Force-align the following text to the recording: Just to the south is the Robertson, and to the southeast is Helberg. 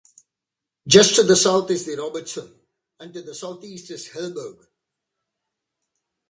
Just 0.87 1.15
to 1.15 1.21
the 1.21 1.35
south 1.35 1.69
is 1.69 1.85
the 1.85 1.95
Robertson, 1.95 2.51
and 2.99 3.13
to 3.13 3.21
the 3.21 3.35
southeast 3.35 3.91
is 3.91 4.09
Helberg. 4.09 4.65